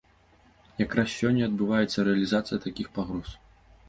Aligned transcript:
Якраз 0.83 1.11
сёння 1.19 1.43
адбываецца 1.49 2.05
рэалізацыя 2.07 2.59
такіх 2.65 2.87
пагроз. 2.97 3.29